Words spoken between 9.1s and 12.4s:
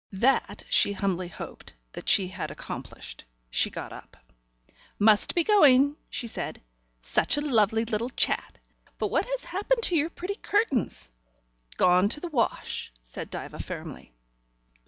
has happened to your pretty curtains?" "Gone to the